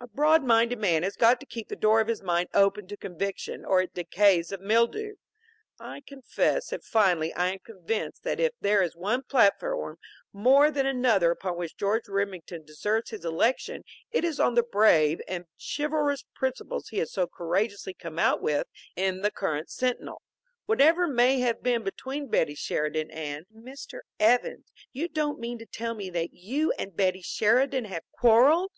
[0.00, 2.96] A broad minded man has got to keep the door of his mind open to
[2.98, 5.14] conviction, or it decays of mildew.
[5.80, 9.96] I confess that finally I am convinced that if there is one platform
[10.30, 15.22] more than another upon which George Remington deserves his election it is on the brave
[15.26, 20.20] and chivalrous principles he has so courageously come out with in the current Sentinel.
[20.66, 24.00] Whatever may have been between Betty Sheridan and" "Mr.
[24.20, 28.72] Evans, you don't mean to tell me that you and Betty Sheridan have quarreled!